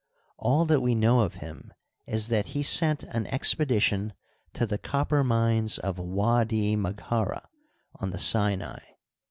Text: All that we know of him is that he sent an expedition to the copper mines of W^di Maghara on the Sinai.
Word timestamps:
All 0.39 0.65
that 0.65 0.79
we 0.81 0.95
know 0.95 1.19
of 1.19 1.35
him 1.35 1.71
is 2.07 2.29
that 2.29 2.47
he 2.57 2.63
sent 2.63 3.03
an 3.03 3.27
expedition 3.27 4.13
to 4.53 4.65
the 4.65 4.79
copper 4.79 5.23
mines 5.23 5.77
of 5.77 5.97
W^di 5.97 6.75
Maghara 6.75 7.45
on 7.97 8.09
the 8.09 8.17
Sinai. 8.17 8.79